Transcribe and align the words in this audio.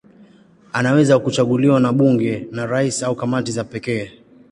Anaweza 0.73 1.19
kuchaguliwa 1.19 1.79
na 1.79 1.93
bunge, 1.93 2.47
na 2.51 2.65
rais 2.65 3.03
au 3.03 3.15
kamati 3.15 3.51
za 3.51 3.63
pekee. 3.63 4.11